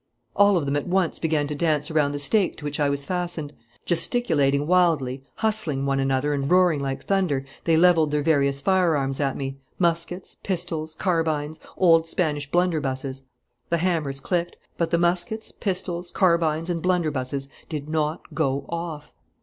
"All 0.35 0.57
of 0.57 0.65
them 0.65 0.75
at 0.75 0.87
once 0.87 1.19
began 1.19 1.45
to 1.45 1.53
dance 1.53 1.91
around 1.91 2.13
the 2.13 2.17
stake 2.17 2.57
to 2.57 2.65
which 2.65 2.79
I 2.79 2.89
was 2.89 3.05
fastened. 3.05 3.53
Gesticulating 3.85 4.65
wildly, 4.65 5.21
hustling 5.35 5.85
one 5.85 5.99
another 5.99 6.33
and 6.33 6.49
roaring 6.49 6.79
like 6.79 7.05
thunder, 7.05 7.45
they 7.65 7.77
levelled 7.77 8.09
their 8.09 8.23
various 8.23 8.61
firearms 8.61 9.19
at 9.19 9.37
me: 9.37 9.57
muskets, 9.77 10.37
pistols, 10.41 10.95
carbines, 10.95 11.59
old 11.77 12.07
Spanish 12.07 12.49
blunderbusses. 12.49 13.21
The 13.69 13.77
hammers 13.77 14.19
clicked. 14.19 14.57
But 14.75 14.89
the 14.89 14.97
muskets, 14.97 15.51
pistols, 15.51 16.09
carbines, 16.09 16.71
and 16.71 16.81
blunderbusses 16.81 17.47
did 17.69 17.87
not 17.87 18.33
go 18.33 18.65
off! 18.69 19.13